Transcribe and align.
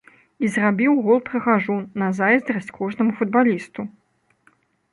І 0.45 0.49
зрабіў 0.53 0.95
гол-прыгажун, 1.07 1.81
на 2.03 2.09
зайздрасць 2.21 2.73
кожнаму 2.81 3.11
футбалісту. 3.21 3.81